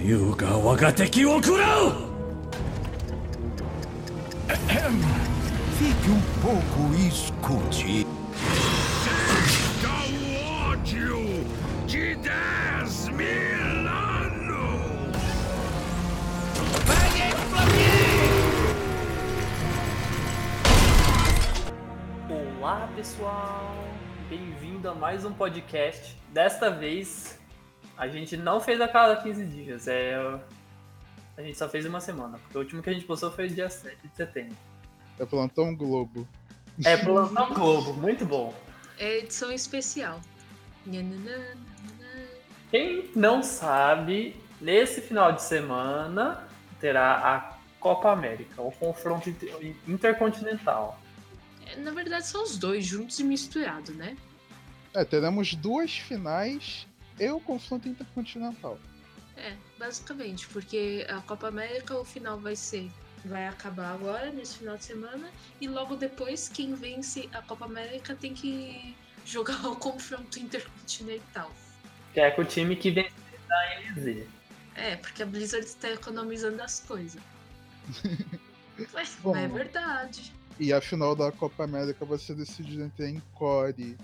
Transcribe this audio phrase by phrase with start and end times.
[0.00, 2.06] 優が我が敵を食らう
[5.78, 8.06] Fique um pouco e escute.
[9.84, 11.44] o ódio
[11.86, 14.56] de 10 mil anos!
[22.58, 23.74] Olá pessoal,
[24.30, 26.16] bem-vindo a mais um podcast.
[26.32, 27.29] Desta vez
[28.01, 30.15] a gente não fez a cada 15 dias, é...
[31.37, 33.69] a gente só fez uma semana, porque o último que a gente postou foi dia
[33.69, 34.57] 7 de setembro.
[35.19, 36.27] É Plantão Globo.
[36.83, 38.55] É Plantão Globo, muito bom.
[38.97, 40.19] É edição especial.
[42.71, 46.47] Quem não sabe, nesse final de semana
[46.79, 50.99] terá a Copa América, o confronto inter- intercontinental.
[51.67, 54.17] É, Na verdade, são os dois juntos e misturados, né?
[54.91, 56.87] É, teremos duas finais
[57.21, 58.79] e o confronto intercontinental.
[59.37, 62.89] É, basicamente, porque a Copa América, o final vai ser.
[63.23, 65.29] Vai acabar agora, nesse final de semana,
[65.61, 71.51] e logo depois, quem vence a Copa América tem que jogar o confronto intercontinental.
[72.13, 73.13] Que é com o time que vence
[73.47, 74.25] da NZ.
[74.75, 77.21] É, porque a Blizzard está economizando as coisas.
[78.91, 79.35] Mas, Bom.
[79.35, 80.33] é verdade.
[80.59, 83.97] E a final da Copa América vai ser decidida entre a Encore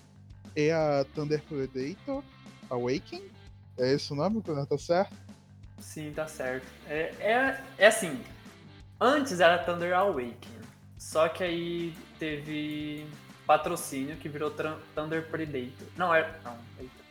[0.56, 2.24] e a Thunder Predator
[2.70, 3.30] Awakening.
[3.78, 5.16] É esse o nome, tá certo?
[5.80, 6.66] Sim, tá certo.
[6.88, 8.20] É, é, é assim,
[9.00, 10.62] antes era Thunder Awakening,
[10.98, 13.08] só que aí teve
[13.46, 14.52] patrocínio que virou
[14.96, 15.88] Thunder Predator.
[15.96, 16.40] Não, era...
[16.44, 17.08] Não, eita,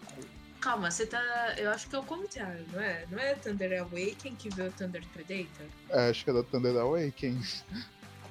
[0.61, 1.23] Calma, você tá.
[1.57, 3.07] Eu acho que é o contrário, não é?
[3.09, 5.67] Não é Thunder Awakening que veio Thunder Predator?
[5.91, 7.41] É, acho que era Thunder Awakening.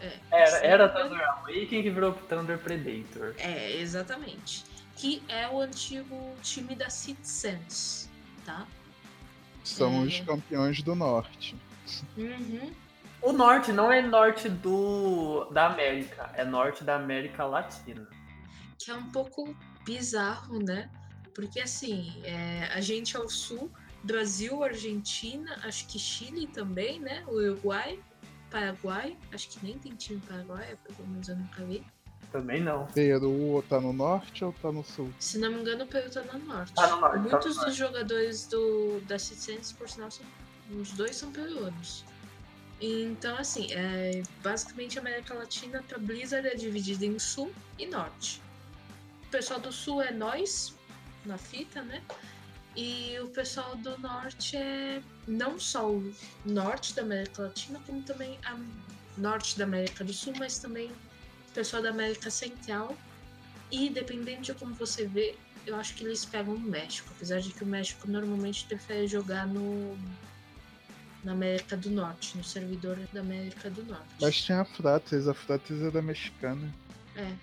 [0.01, 0.19] É.
[0.31, 3.35] Era, era Thunder Awakening que virou Thunder Predator.
[3.37, 4.65] É, exatamente.
[4.95, 8.09] Que é o antigo time da City Sense,
[8.45, 8.65] tá?
[9.63, 10.05] São É.
[10.05, 11.55] os campeões do norte.
[12.17, 12.71] Uhum.
[13.21, 18.07] O norte não é norte do da América, é norte da América Latina.
[18.77, 20.89] Que é um pouco bizarro, né?
[21.33, 23.71] Porque assim, é, a gente é o sul,
[24.03, 27.23] Brasil, Argentina, acho que Chile também, né?
[27.27, 27.99] Uruguai,
[28.51, 31.83] Paraguai, acho que nem tem time Paraguai, pelo menos eu nunca vi.
[32.35, 32.85] Também não.
[32.87, 35.09] Peru tá no norte ou tá no sul?
[35.19, 36.73] Se não me engano, o Peru tá no norte.
[36.73, 37.69] Tá no norte, tá no Muitos norte.
[37.69, 40.25] dos jogadores do, da City por sinal, são,
[40.77, 42.03] os dois são peruanos.
[42.81, 48.41] Então, assim, é, basicamente a América Latina pra Blizzard é dividida em sul e norte.
[49.27, 50.75] O pessoal do sul é nós,
[51.25, 52.03] na fita, né?
[52.75, 56.13] E o pessoal do norte é não só o
[56.45, 58.59] norte da América Latina, como também a
[59.17, 60.91] norte da América do Sul, mas também
[61.55, 62.95] pessoal da América Central.
[63.71, 65.35] E dependendo de como você vê,
[65.65, 69.47] eu acho que eles pegam o México, apesar de que o México normalmente prefere jogar
[69.47, 69.97] no
[71.23, 74.05] na América do Norte, no servidor da América do Norte.
[74.21, 76.71] Mas tinha a Frates, a Frates era mexicana.
[77.15, 77.33] É.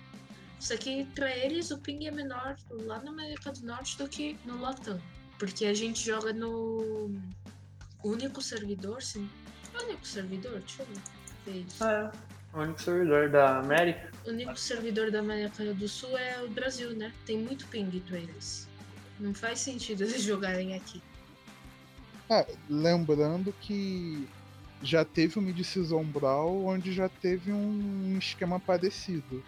[0.57, 4.39] Isso aqui, pra eles, o ping é menor lá na América do Norte do que
[4.45, 5.01] no Latam.
[5.37, 7.13] Porque a gente joga no
[8.01, 9.29] único servidor, sim.
[9.73, 10.59] É único servidor?
[10.59, 10.87] Deixa eu
[11.45, 11.83] ver isso.
[11.83, 12.09] É,
[12.53, 14.11] o único servidor da América.
[14.25, 17.11] O único servidor da América do Sul é o Brasil, né?
[17.25, 18.67] Tem muito ping pra eles.
[19.19, 21.01] Não faz sentido eles jogarem aqui.
[22.29, 24.27] É, lembrando que
[24.81, 29.43] já teve o Mid-Season Brawl, onde já teve um esquema parecido.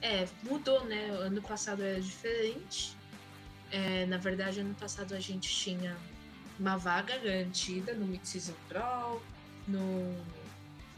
[0.00, 1.08] É, mudou, né?
[1.10, 2.96] Ano passado era diferente.
[3.70, 5.96] É, na verdade, ano passado a gente tinha
[6.58, 9.22] uma vaga garantida no Mid-Season Brawl,
[9.66, 10.16] no,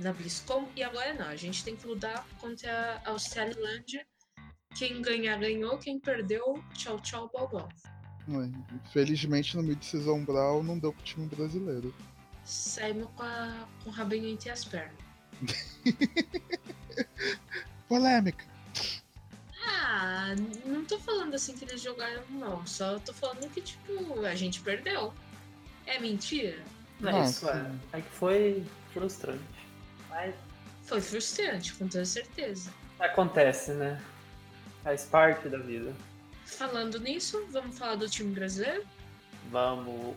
[0.03, 1.27] na BlizzCon, e agora não.
[1.27, 4.07] A gente tem que lutar contra a Australilândia.
[4.77, 5.79] Quem ganhar, ganhou.
[5.79, 7.69] Quem perdeu, tchau, tchau, bobão.
[8.87, 11.95] Infelizmente no Mid-Season Brawl não deu pro time brasileiro.
[12.45, 14.97] Saímos com, a, com o rabinho entre as pernas.
[17.89, 18.45] Polêmica!
[19.67, 20.35] Ah,
[20.65, 22.65] não tô falando assim que eles jogaram, não.
[22.67, 25.13] Só tô falando que, tipo, a gente perdeu.
[25.87, 26.63] É mentira?
[27.05, 27.27] É.
[27.27, 27.47] sim.
[27.93, 29.43] É que foi frustrante.
[30.11, 30.35] Mas
[30.85, 32.71] Foi frustrante, com toda certeza.
[32.99, 34.01] acontece, né?
[34.83, 35.93] Faz parte da vida.
[36.45, 38.85] Falando nisso, vamos falar do time brasileiro?
[39.51, 40.17] Vamos.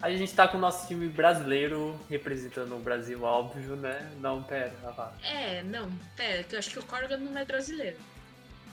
[0.00, 4.10] A gente tá com o nosso time brasileiro representando o Brasil, óbvio, né?
[4.20, 5.12] Não, pera, vá.
[5.22, 7.96] É, não, pera, que eu acho que o Corgan não é brasileiro.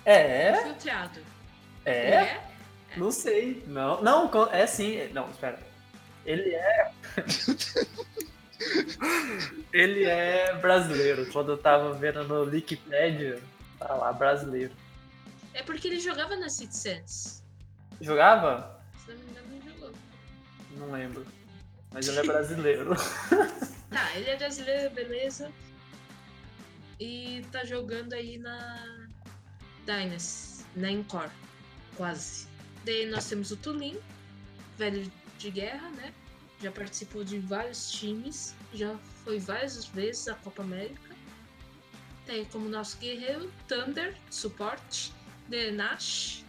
[0.05, 0.47] É?
[0.47, 1.19] É filtrado.
[1.85, 2.41] É?
[2.97, 3.63] Não sei.
[3.67, 5.07] Não, não, é sim.
[5.13, 5.59] Não, espera.
[6.25, 6.91] Ele é.
[9.73, 11.31] Ele é brasileiro.
[11.31, 13.41] Quando eu tava vendo no Wikipedia,
[13.79, 14.73] tá lá, brasileiro.
[15.53, 17.43] É porque ele jogava na City Sense.
[17.99, 18.81] Jogava?
[18.97, 19.91] Se não me engano, ele jogou.
[20.77, 21.25] Não lembro.
[21.91, 22.95] Mas ele é brasileiro.
[23.91, 25.51] Tá, ele é brasileiro, beleza.
[26.97, 29.09] E tá jogando aí na
[29.85, 31.29] Dynasty, na Encore,
[31.97, 32.47] quase.
[32.85, 33.99] Daí nós temos o Tulin,
[34.77, 36.13] velho de guerra, né?
[36.61, 41.15] Já participou de vários times, já foi várias vezes à Copa América.
[42.25, 45.11] Tem como nosso guerreiro Thunder, suporte,
[45.47, 46.45] Denash,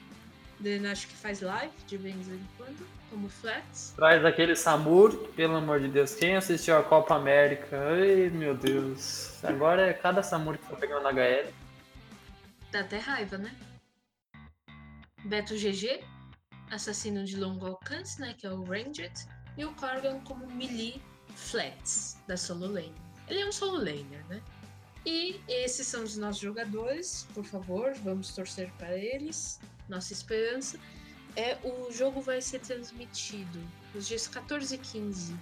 [0.61, 3.94] Denash que faz live de vez em quando, como flats.
[3.97, 6.14] Traz aquele Samur, pelo amor de Deus.
[6.14, 7.76] Quem assistiu a Copa América?
[7.76, 9.43] Ai, meu Deus.
[9.43, 11.50] Agora é cada Samur que tá pegando na HL.
[12.70, 13.55] Dá até raiva, né?
[15.25, 16.05] Beto GG,
[16.70, 18.35] assassino de longo alcance, né?
[18.37, 19.12] Que é o Ranged.
[19.56, 21.00] E o Corgan como melee
[21.34, 22.94] flats da solo lane.
[23.28, 24.43] Ele é um solo laner, né?
[25.04, 27.26] E esses são os nossos jogadores.
[27.34, 29.60] Por favor, vamos torcer para eles.
[29.88, 30.78] Nossa esperança
[31.37, 33.58] é o jogo vai ser transmitido
[33.94, 35.34] nos dias 14 e 15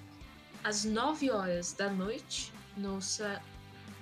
[0.62, 2.98] às 9 horas da noite no,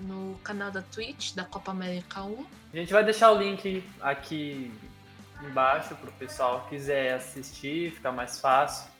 [0.01, 2.47] no canal da Twitch da Copa América 1.
[2.73, 4.73] A gente vai deixar o link aqui
[5.43, 8.91] embaixo pro pessoal que quiser assistir, ficar mais fácil.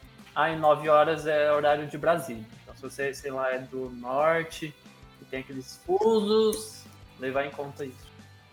[0.41, 2.45] Ah, em 9 horas é horário de Brasília.
[2.63, 4.73] Então se você, sei lá, é do norte
[5.21, 6.85] e tem aqueles fusos,
[7.19, 8.07] levar em conta isso.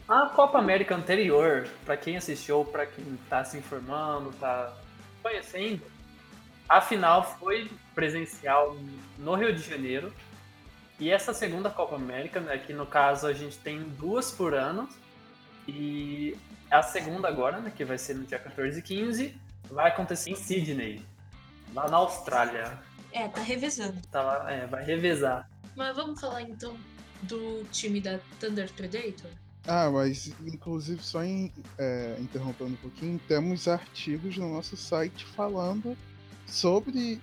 [0.07, 4.73] A Copa América anterior, para quem assistiu, para quem tá se informando, tá
[5.21, 5.83] conhecendo,
[6.67, 8.75] a final foi presencial
[9.19, 10.11] no Rio de Janeiro.
[10.99, 14.89] E essa segunda Copa América, né, que no caso a gente tem duas por ano,
[15.67, 16.35] e
[16.71, 19.39] a segunda agora, né, que vai ser no dia 14 e 15,
[19.69, 21.05] vai acontecer em Sydney,
[21.75, 22.79] lá na Austrália.
[23.11, 24.01] É, tá revezando.
[24.11, 25.47] Tá lá, é, vai revezar.
[25.75, 26.75] Mas vamos falar então
[27.23, 29.29] do time da Thunder Predator?
[29.67, 35.97] Ah, mas inclusive só em, é, interrompendo um pouquinho, temos artigos no nosso site falando
[36.45, 37.19] sobre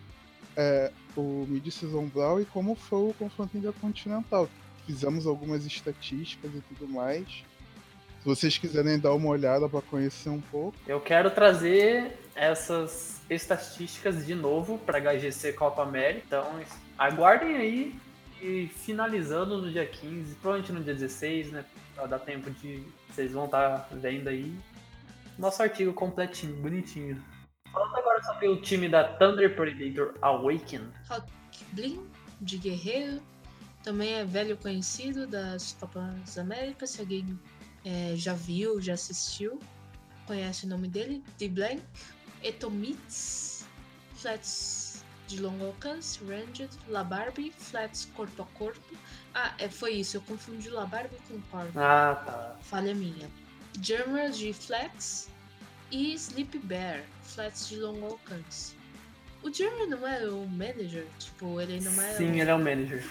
[0.56, 4.48] é, o Mid-Season Brawl e como foi o confronto intercontinental.
[4.86, 7.26] Fizemos algumas estatísticas e tudo mais.
[7.28, 10.76] Se vocês quiserem dar uma olhada para conhecer um pouco.
[10.86, 16.24] Eu quero trazer essas estatísticas de novo para HGC Copa América.
[16.26, 16.60] Então,
[16.98, 18.00] aguardem aí
[18.40, 21.64] e finalizando no dia 15, provavelmente no dia 16, né?
[21.94, 22.84] Pra dar tempo de.
[23.08, 24.54] Vocês vão estar vendo aí.
[25.38, 27.22] Nosso artigo completinho, bonitinho.
[27.70, 30.88] Falando agora sobre o time da Thunder Predator Awaken.
[31.72, 32.06] Blin,
[32.40, 33.22] de Guerreiro,
[33.82, 36.90] também é velho conhecido das Copas Américas.
[36.90, 37.38] Se alguém
[37.84, 39.58] é, já viu, já assistiu,
[40.26, 41.22] conhece o nome dele.
[41.38, 41.82] The Blank,
[42.42, 43.66] Etomits,
[44.14, 48.94] Flats de longo alcance, Ranged, La Barbie, Flats corpo a corpo.
[49.34, 51.78] Ah, é, foi isso, eu confundi La Barbie com Corvo.
[51.80, 52.56] Ah, tá.
[52.62, 53.28] Falha minha.
[53.80, 55.30] Jammer de Flats
[55.90, 58.76] e Sleep Bear, Flats de longo alcance.
[59.42, 61.06] O Jammer não é o manager?
[61.18, 62.14] Tipo, ele não é.
[62.14, 62.34] Sim, o...
[62.34, 63.04] ele é o manager.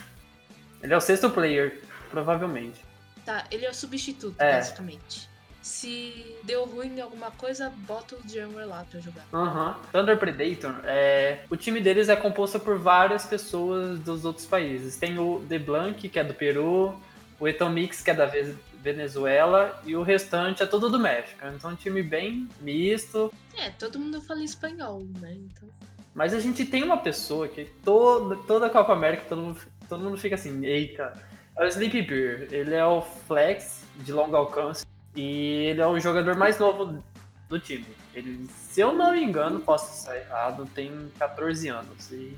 [0.83, 2.80] Ele é o sexto player, provavelmente.
[3.25, 4.54] Tá, ele é o substituto, É.
[4.54, 5.30] basicamente.
[5.61, 9.23] Se deu ruim em alguma coisa, bota o Jammer lá pra jogar.
[9.31, 9.77] Aham.
[9.91, 11.43] Thunder Predator, é...
[11.49, 14.97] o time deles é composto por várias pessoas dos outros países.
[14.97, 16.99] Tem o The Blanc, que é do Peru,
[17.39, 21.39] o Etomix, que é da Ve- Venezuela, e o restante é tudo do México.
[21.55, 23.31] Então é um time bem misto.
[23.55, 25.33] É, todo mundo fala espanhol, né?
[25.33, 25.69] Então.
[26.15, 30.03] Mas a gente tem uma pessoa que toda, toda a Copa América todo mundo, todo
[30.03, 31.13] mundo fica assim, eita.
[31.56, 32.47] É o Sleepy Beer.
[32.51, 34.83] Ele é o flex de longo alcance
[35.15, 37.03] e ele é o jogador mais novo
[37.49, 37.85] do time.
[38.13, 42.11] Ele, se eu não me engano, posso estar errado, tem 14 anos.
[42.11, 42.37] E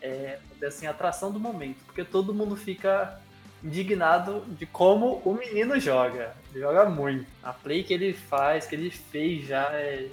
[0.00, 3.20] é assim, a atração do momento, porque todo mundo fica
[3.62, 6.36] indignado de como o menino joga.
[6.50, 7.26] Ele joga muito.
[7.42, 10.08] A play que ele faz, que ele fez já é,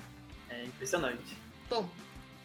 [0.50, 1.38] é impressionante.
[1.70, 1.88] Bom,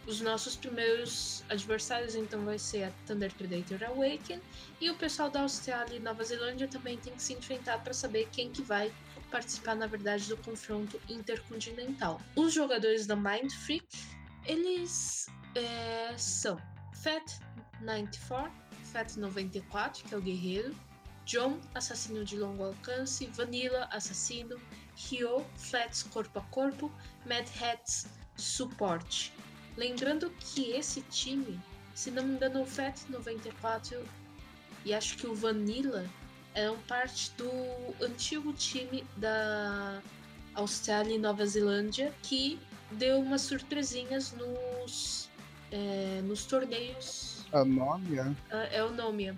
[0.06, 4.40] os nossos primeiros adversários então vai ser a Thunder Predator Awaken
[4.80, 8.28] e o pessoal da Austrália e Nova Zelândia também tem que se enfrentar para saber
[8.32, 8.90] quem que vai
[9.30, 12.20] participar na verdade do confronto intercontinental.
[12.36, 13.86] Os jogadores da Mind Freak
[14.46, 16.56] eles é, são
[16.94, 17.40] Fat
[17.80, 18.52] 94,
[18.84, 20.74] Fat 94 que é o guerreiro,
[21.24, 24.58] John assassino de longo alcance, Vanilla assassino,
[24.96, 26.90] Ryo Flats corpo a corpo,
[27.26, 28.06] Mad Hats
[28.36, 29.32] suporte.
[29.76, 31.60] Lembrando que esse time,
[31.94, 34.02] se não me engano, o FAT 94
[34.84, 36.08] e acho que o Vanilla
[36.54, 37.50] eram parte do
[38.04, 40.00] antigo time da
[40.54, 42.58] Austrália e Nova Zelândia que
[42.92, 45.28] deu umas surpresinhas nos,
[45.70, 47.44] é, nos torneios.
[47.52, 48.22] A nome é.
[48.50, 49.36] ah, É o Nomia.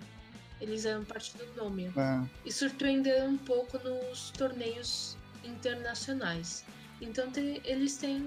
[0.59, 6.63] Eles eram parte do Nomia é, e surpreenderam um pouco nos torneios internacionais.
[7.01, 8.21] Então te- eles têm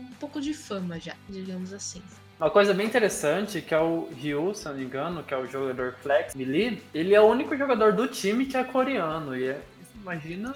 [0.00, 2.02] um pouco de fama já, digamos assim.
[2.40, 5.46] Uma coisa bem interessante que é o Ryu, se não me engano, que é o
[5.46, 9.36] jogador Flex Melee, ele é o único jogador do time que é coreano.
[9.36, 9.60] E é,
[9.96, 10.54] imagina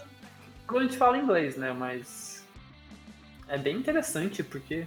[0.64, 1.72] quando a gente fala inglês, né?
[1.72, 2.46] Mas
[3.48, 4.86] é bem interessante porque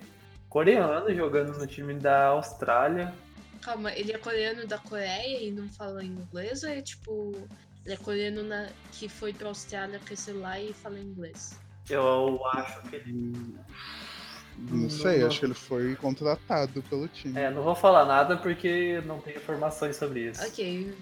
[0.50, 3.14] coreano jogando no time da Austrália.
[3.62, 7.34] Calma, ele é coreano da Coreia e não fala inglês ou é tipo.
[7.84, 8.70] Ele é coreano na...
[8.94, 11.60] que foi pra Austrália, cresceu lá e fala inglês?
[11.90, 13.34] Eu acho que ele.
[14.70, 17.38] Não sei, acho que ele foi contratado pelo time.
[17.40, 20.44] É, não vou falar nada porque não tenho informações sobre isso.
[20.46, 20.94] Ok.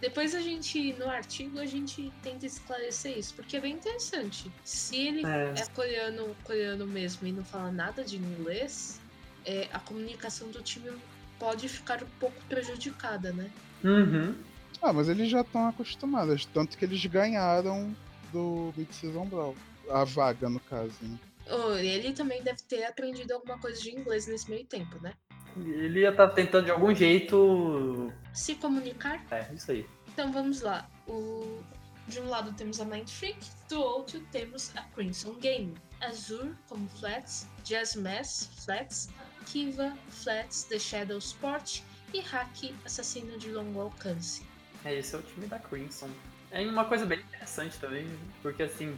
[0.00, 4.50] Depois a gente, no artigo, a gente tenta esclarecer isso, porque é bem interessante.
[4.62, 5.54] Se ele É.
[5.56, 9.00] é, coreano, coreano mesmo e não fala nada de inglês,
[9.44, 10.90] é, a comunicação do time
[11.38, 13.50] pode ficar um pouco prejudicada, né?
[13.82, 14.34] Uhum.
[14.82, 17.96] Ah, mas eles já estão acostumados, tanto que eles ganharam
[18.32, 19.56] do Mid-Season Brawl.
[19.90, 21.18] A vaga, no caso, né?
[21.48, 25.14] Oh, ele também deve ter aprendido alguma coisa de inglês nesse meio tempo, né?
[25.56, 28.12] Ele ia estar tentando de algum jeito.
[28.32, 29.24] Se comunicar.
[29.30, 29.86] É, isso aí.
[30.08, 30.88] Então vamos lá.
[31.06, 31.62] O...
[32.08, 33.38] De um lado temos a Mind Freak,
[33.68, 35.74] do outro temos a Crimson Game.
[36.00, 39.08] Azure como Flats, Jazz Mass Flats,
[39.46, 41.80] Kiva Flats, The Shadow Sport
[42.12, 44.44] e Haki Assassino de longo alcance.
[44.84, 46.10] É, esse é o time da Crimson.
[46.50, 48.06] É uma coisa bem interessante também,
[48.42, 48.96] porque assim.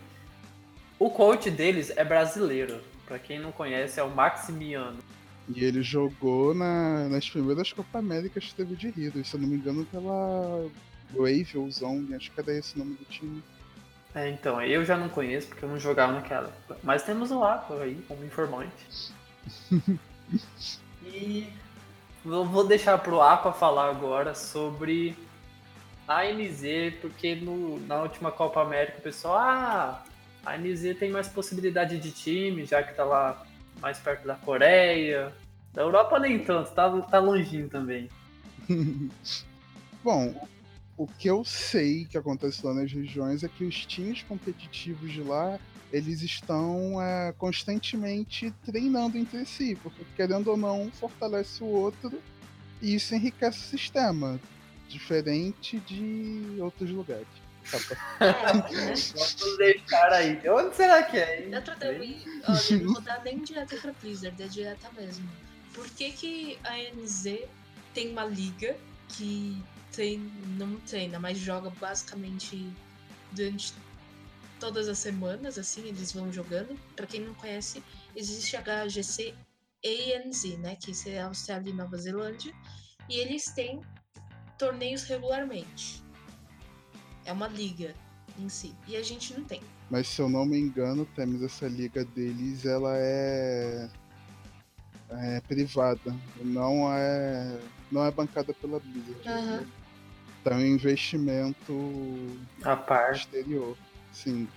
[0.98, 2.80] O coach deles é brasileiro.
[3.06, 4.98] Pra quem não conhece, é o Maximiano.
[5.48, 9.48] E ele jogou na- nas primeiras Copa Américas que teve de Hero, se eu não
[9.48, 10.68] me engano, pela
[11.10, 13.42] Brave ou Zone, acho que era esse o nome do time.
[14.14, 16.52] É, então, eu já não conheço porque eu não jogava naquela.
[16.82, 18.74] Mas temos o Aqua aí como informante.
[21.04, 21.50] e
[22.24, 25.16] eu vou deixar pro Aqua falar agora sobre
[26.06, 30.04] a NZ, porque no- na última Copa América o pessoal, ah,
[30.48, 33.46] a NZ tem mais possibilidade de time, já que tá lá
[33.80, 35.32] mais perto da Coreia.
[35.72, 38.08] Da Europa nem tanto, tá, tá longinho também.
[40.02, 40.48] Bom,
[40.96, 45.22] o que eu sei que acontece lá nas regiões é que os times competitivos de
[45.22, 45.58] lá
[45.92, 52.12] eles estão é, constantemente treinando entre si, porque querendo ou não, um fortalece o outro
[52.82, 54.38] e isso enriquece o sistema,
[54.86, 57.47] diferente de outros lugares.
[58.18, 60.40] Vamos deixar aí.
[60.48, 61.52] Onde será que é, hein?
[61.54, 62.02] Eu tô dando-
[62.48, 65.28] Olha, não vou dar nem direta pra Blizzard, é direta mesmo.
[65.74, 67.40] Por que, que a NZ
[67.94, 68.76] tem uma liga
[69.08, 70.18] que tem,
[70.56, 72.70] não treina, mas joga basicamente
[73.32, 73.74] durante
[74.60, 76.78] todas as semanas, assim, eles vão jogando.
[76.96, 77.82] Pra quem não conhece,
[78.16, 79.34] existe a HGC
[79.84, 80.76] ANZ, né?
[80.76, 82.52] Que é Austrália e Nova Zelândia.
[83.08, 83.80] E eles têm
[84.58, 86.02] torneios regularmente.
[87.28, 87.94] É uma liga
[88.38, 88.74] em si.
[88.86, 89.60] E a gente não tem.
[89.90, 93.90] Mas se eu não me engano, temos essa liga deles, ela é,
[95.10, 97.60] é privada, não é
[97.92, 99.28] não é bancada pela Blizzard.
[99.28, 99.66] Aham.
[100.40, 103.12] Então é um investimento A par.
[103.12, 103.76] exterior,
[104.10, 104.48] sim.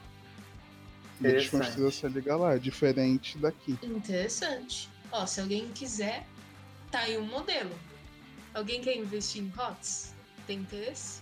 [1.19, 3.77] E eles construíram essa liga lá, diferente daqui.
[3.83, 4.89] Interessante.
[5.11, 6.25] Ó, se alguém quiser,
[6.89, 7.77] tá aí um modelo.
[8.53, 10.13] Alguém quer investir em HOTS?
[10.47, 11.21] Tem interesse?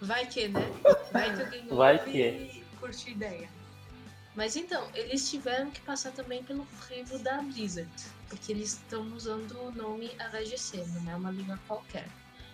[0.00, 0.60] Vai que, né?
[1.12, 2.18] Vai que alguém Vai que.
[2.18, 3.48] e curte a ideia.
[4.34, 7.90] Mas então, eles tiveram que passar também pelo crivo da Blizzard,
[8.28, 12.06] porque eles estão usando o nome HGC, não é uma liga qualquer.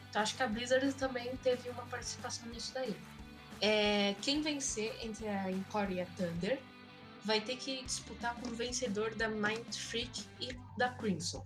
[0.08, 2.94] Então acho que a Blizzard também teve uma participação nisso daí.
[3.61, 6.61] É, quem vencer entre a Encore e a Thunder
[7.25, 11.44] vai ter que disputar com o vencedor da Mind Freak e da Crimson.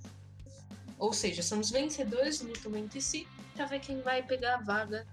[0.99, 3.27] Ou seja, são os vencedores lutam entre si
[3.57, 5.07] para ver quem vai pegar a vaga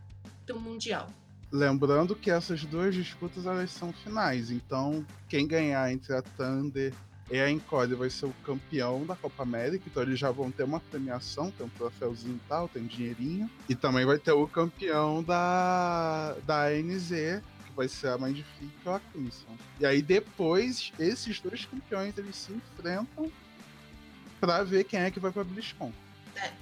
[0.45, 1.09] do Mundial.
[1.51, 6.93] Lembrando que essas duas disputas elas são finais, então quem ganhar entre a Thunder
[7.31, 10.63] e a Encore vai ser o campeão da Copa América, então eles já vão ter
[10.63, 13.49] uma premiação, tem um troféuzinho e tal, tem um dinheirinho.
[13.69, 17.09] E também vai ter o campeão da, da ANZ,
[17.65, 18.43] que vai ser a Mind
[18.83, 19.55] ou a Crimson.
[19.79, 23.31] E aí depois, esses dois campeões eles se enfrentam
[24.39, 25.93] pra ver quem é que vai pra BlizzCon.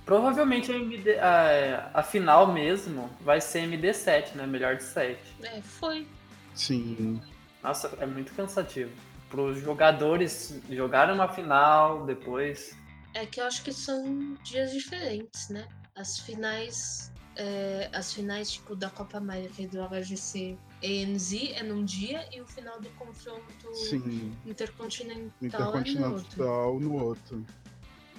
[0.06, 4.46] Provavelmente a, MD, a, a final mesmo vai ser MD7, né?
[4.46, 5.20] Melhor de 7.
[5.44, 6.08] É, foi.
[6.54, 7.22] Sim.
[7.64, 8.92] Nossa, é muito cansativo.
[9.30, 12.76] Para os jogadores jogarem uma final depois.
[13.14, 15.68] É que eu acho que são dias diferentes, né?
[15.96, 17.12] As finais.
[17.36, 22.42] é, as finais, tipo, da Copa América e do HGC ENZ é num dia e
[22.42, 24.36] o final do confronto Sim.
[24.46, 26.42] intercontinental, é no outro.
[26.44, 27.46] Intercontinental no outro.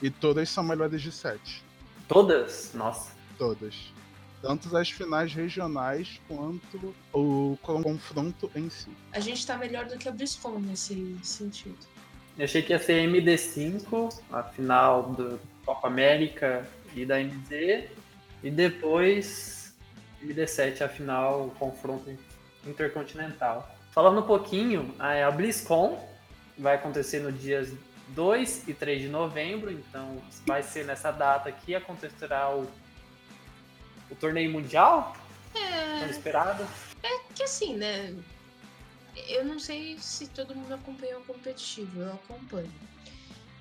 [0.02, 1.62] E todas são melhores de 7.
[2.08, 2.72] Todas?
[2.74, 3.12] Nossa.
[3.38, 3.92] Todas.
[4.42, 8.90] Tanto as finais regionais quanto o confronto em si.
[9.12, 11.78] A gente tá melhor do que a BlizzCon nesse sentido.
[12.36, 17.88] Eu achei que ia ser MD5, a final do Copa América e da MZ,
[18.42, 19.72] e depois
[20.20, 22.10] MD7, a final, o confronto
[22.66, 23.72] intercontinental.
[23.92, 26.04] Falando um pouquinho, a BlizzCon
[26.58, 27.72] vai acontecer no dias
[28.14, 30.16] 2 e 3 de novembro, então
[30.46, 32.70] vai ser nessa data que acontecerá o,
[34.10, 35.16] o torneio mundial?
[35.54, 36.00] É.
[36.00, 36.66] Tão esperado?
[37.02, 38.14] É que assim, né?
[39.28, 42.72] Eu não sei se todo mundo acompanha o competitivo, eu acompanho.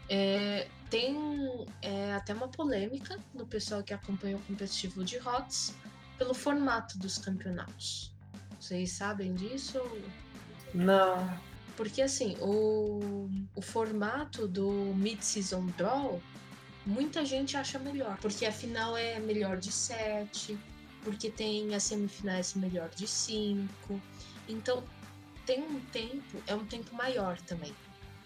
[0.09, 1.17] É, tem
[1.81, 5.75] é, até uma polêmica no pessoal que acompanha o competitivo de HOTS
[6.17, 8.11] pelo formato dos campeonatos.
[8.59, 9.81] Vocês sabem disso?
[10.73, 11.50] Não.
[11.75, 16.21] Porque assim, o, o formato do Mid-Season Draw,
[16.85, 18.17] muita gente acha melhor.
[18.21, 20.57] Porque a final é melhor de 7,
[21.03, 24.01] porque tem as semifinais melhor de 5.
[24.47, 24.83] Então,
[25.45, 27.73] tem um tempo, é um tempo maior também.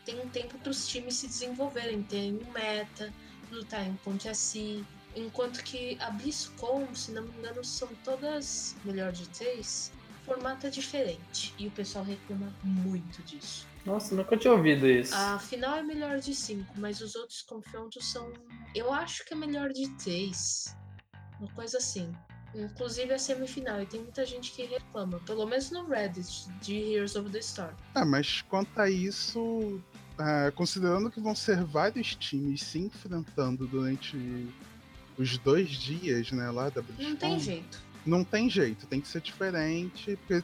[0.06, 3.14] Tem um tempo para os times se desenvolverem, terem um meta,
[3.52, 4.86] lutarem contra si.
[5.16, 9.92] Enquanto que a BlizzCon, se não me engano, são todas melhor de 3
[10.26, 13.68] formato é diferente e o pessoal reclama muito disso.
[13.86, 15.14] Nossa, nunca tinha ouvido isso.
[15.14, 18.34] A final é melhor de 5, mas os outros confrontos são.
[18.74, 20.76] Eu acho que é melhor de 3.
[21.40, 22.12] Uma coisa assim.
[22.56, 27.16] Inclusive a semifinal, e tem muita gente que reclama, pelo menos no Reddit, de Heroes
[27.16, 27.76] of the Storm.
[27.94, 29.82] Ah, mas quanto a isso,
[30.18, 34.18] ah, considerando que vão ser vários times se enfrentando durante
[35.18, 37.10] os dois dias, né, lá da BlizzCon...
[37.10, 40.44] Não tem jeito não tem jeito, tem que ser diferente, porque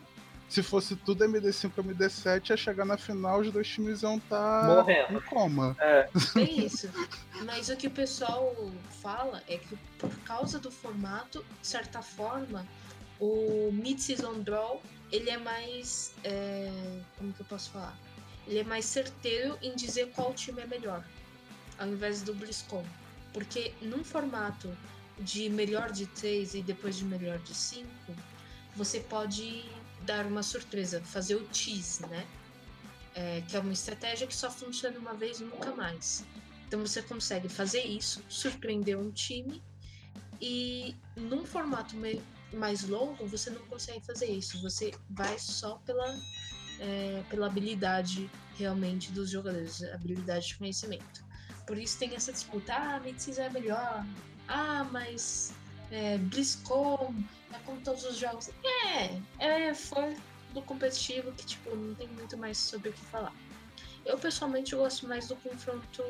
[0.52, 4.62] se fosse tudo MD5 ou MD7, ia chegar na final, os dois times iam estar
[4.62, 5.18] tá Morrendo.
[5.18, 5.78] em coma.
[5.80, 6.10] É.
[6.34, 6.90] Tem isso.
[7.46, 8.54] Mas o que o pessoal
[9.02, 12.68] fala é que por causa do formato, de certa forma,
[13.18, 16.14] o Mid-Season Draw, ele é mais.
[16.24, 16.70] É...
[17.18, 17.98] Como que eu posso falar?
[18.46, 21.02] Ele é mais certeiro em dizer qual time é melhor,
[21.80, 22.84] ao invés do BlizzCon.
[23.32, 24.70] Porque num formato
[25.20, 27.88] de melhor de 3 e depois de melhor de 5,
[28.76, 29.66] você pode
[30.06, 32.26] dar uma surpresa, fazer o tease, né?
[33.14, 36.24] É, que é uma estratégia que só funciona uma vez e nunca mais.
[36.66, 39.62] Então você consegue fazer isso, surpreender um time
[40.40, 41.96] e num formato
[42.54, 44.62] mais longo você não consegue fazer isso.
[44.62, 46.18] Você vai só pela,
[46.80, 51.26] é, pela habilidade realmente dos jogadores, habilidade de conhecimento.
[51.68, 54.06] Por isso tem essa disputa, ah, a é melhor,
[54.52, 55.54] ah, mas
[55.92, 57.16] é, BlizzCon
[57.54, 58.50] é como todos os jogos.
[58.90, 60.14] É, é fã
[60.54, 63.34] do competitivo que, tipo, não tem muito mais sobre o que falar.
[64.06, 66.04] Eu, pessoalmente, gosto mais do confronto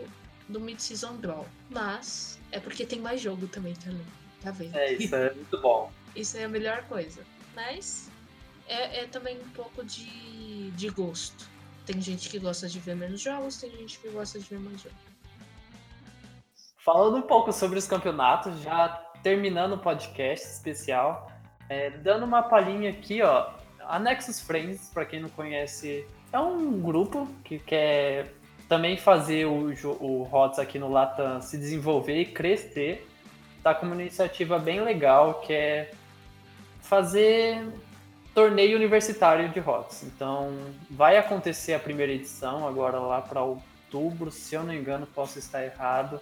[0.49, 4.06] do Mid-Season Brawl, mas é porque tem mais jogo também, também
[4.41, 4.75] tá vendo?
[4.75, 5.91] É, isso é muito bom.
[6.15, 7.23] isso é a melhor coisa.
[7.56, 8.10] Mas
[8.67, 11.49] é, é também um pouco de, de gosto.
[11.86, 14.82] Tem gente que gosta de ver menos jogos, tem gente que gosta de ver mais
[14.82, 15.11] jogos.
[16.83, 18.89] Falando um pouco sobre os campeonatos, já
[19.21, 21.31] terminando o podcast especial,
[21.69, 23.51] é, dando uma palhinha aqui, ó.
[23.81, 28.33] A Nexus Friends, para quem não conhece, é um grupo que quer
[28.67, 33.07] também fazer o, o HOTS aqui no Latam se desenvolver e crescer.
[33.61, 35.91] Tá com uma iniciativa bem legal, que é
[36.81, 37.63] fazer
[38.33, 40.03] torneio universitário de HOTS.
[40.03, 40.51] Então,
[40.89, 45.63] vai acontecer a primeira edição agora lá para outubro, se eu não engano, posso estar
[45.63, 46.19] errado.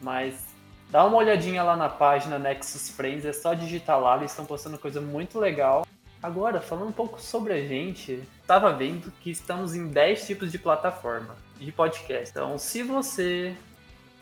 [0.00, 0.46] Mas
[0.90, 4.78] dá uma olhadinha lá na página Nexus Friends, é só digitar lá, eles estão postando
[4.78, 5.86] coisa muito legal.
[6.22, 10.58] Agora, falando um pouco sobre a gente, estava vendo que estamos em 10 tipos de
[10.58, 12.30] plataforma de podcast.
[12.30, 13.54] Então, se você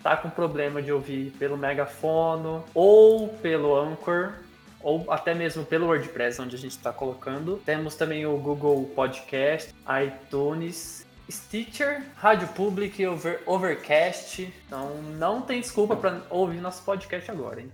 [0.03, 4.35] tá com problema de ouvir pelo megafono ou pelo Anchor,
[4.83, 7.61] ou até mesmo pelo WordPress, onde a gente está colocando.
[7.65, 14.53] Temos também o Google Podcast, iTunes, Stitcher, Rádio Public, Over, Overcast.
[14.67, 17.71] Então não tem desculpa para ouvir nosso podcast agora, hein?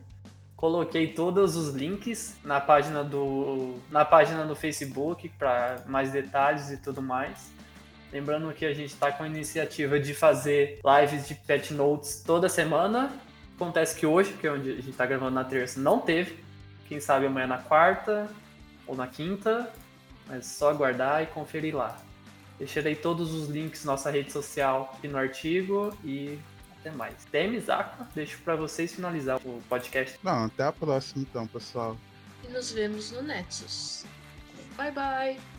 [0.56, 6.76] Coloquei todos os links na página do na página do Facebook para mais detalhes e
[6.76, 7.50] tudo mais.
[8.12, 12.48] Lembrando que a gente está com a iniciativa de fazer lives de pet notes toda
[12.48, 13.10] semana.
[13.56, 16.38] Acontece que hoje, que é onde a gente está gravando na terça, não teve.
[16.86, 18.28] Quem sabe amanhã na quarta
[18.86, 19.70] ou na quinta.
[20.28, 21.96] Mas é só aguardar e conferir lá.
[22.62, 26.38] Deixarei todos os links na nossa rede social e no artigo e
[26.78, 27.26] até mais.
[27.32, 30.16] Demis, Aqua, deixo para vocês finalizar o podcast.
[30.22, 31.96] Não, até a próxima então, pessoal.
[32.44, 34.04] E nos vemos no Nexus.
[34.76, 35.51] Bye bye!